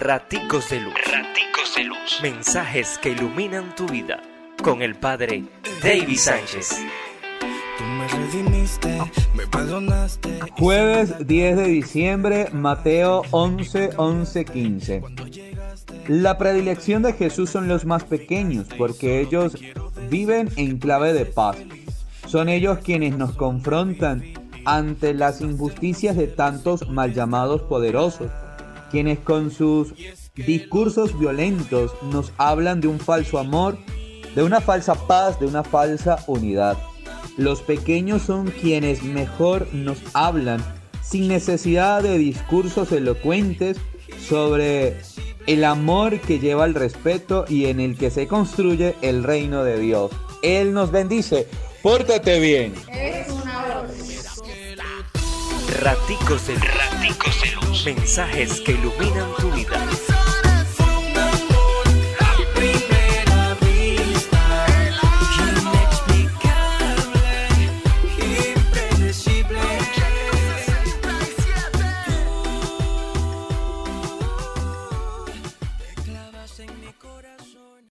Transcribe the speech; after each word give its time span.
Raticos 0.00 0.70
de 0.70 0.78
Luz. 0.78 0.94
Raticos 0.94 1.74
de 1.74 1.82
Luz. 1.82 2.20
Mensajes 2.22 2.98
que 3.02 3.10
iluminan 3.10 3.74
tu 3.74 3.84
vida. 3.88 4.22
Con 4.62 4.80
el 4.80 4.94
Padre 4.94 5.42
David 5.82 6.16
Sánchez. 6.16 6.76
Jueves 10.56 11.26
10 11.26 11.56
de 11.56 11.64
diciembre, 11.64 12.48
Mateo 12.52 13.22
11, 13.32 13.90
11, 13.96 14.44
15. 14.44 15.02
La 16.06 16.38
predilección 16.38 17.02
de 17.02 17.14
Jesús 17.14 17.50
son 17.50 17.66
los 17.66 17.84
más 17.84 18.04
pequeños 18.04 18.68
porque 18.78 19.18
ellos 19.20 19.56
viven 20.08 20.48
en 20.54 20.78
clave 20.78 21.12
de 21.12 21.26
paz. 21.26 21.56
Son 22.28 22.48
ellos 22.48 22.78
quienes 22.84 23.18
nos 23.18 23.34
confrontan 23.34 24.22
ante 24.64 25.12
las 25.12 25.40
injusticias 25.40 26.16
de 26.16 26.28
tantos 26.28 26.88
mal 26.88 27.14
llamados 27.14 27.62
poderosos, 27.62 28.30
quienes 28.90 29.18
con 29.18 29.50
sus 29.50 29.94
discursos 30.34 31.18
violentos 31.18 31.92
nos 32.10 32.32
hablan 32.36 32.80
de 32.80 32.88
un 32.88 32.98
falso 32.98 33.38
amor, 33.38 33.78
de 34.34 34.42
una 34.42 34.60
falsa 34.60 34.94
paz, 35.06 35.38
de 35.40 35.46
una 35.46 35.64
falsa 35.64 36.24
unidad. 36.26 36.76
Los 37.36 37.62
pequeños 37.62 38.22
son 38.22 38.50
quienes 38.50 39.02
mejor 39.02 39.68
nos 39.72 39.98
hablan 40.12 40.64
sin 41.02 41.28
necesidad 41.28 42.02
de 42.02 42.18
discursos 42.18 42.92
elocuentes 42.92 43.78
sobre 44.28 44.96
el 45.46 45.64
amor 45.64 46.20
que 46.20 46.38
lleva 46.38 46.64
al 46.64 46.74
respeto 46.74 47.46
y 47.48 47.66
en 47.66 47.80
el 47.80 47.96
que 47.96 48.10
se 48.10 48.26
construye 48.26 48.94
el 49.00 49.24
reino 49.24 49.64
de 49.64 49.78
Dios. 49.78 50.10
Él 50.42 50.74
nos 50.74 50.90
bendice. 50.90 51.46
Pórtate 51.82 52.38
bien. 52.40 52.74
Raticos 55.80 56.48
de 56.48 56.56
Raticos 56.56 57.40
de 57.40 57.52
Luz. 57.52 57.86
Mensajes 57.86 58.60
que 58.60 58.72
iluminan 58.72 59.32
tu 59.38 59.48
vida. 59.52 59.78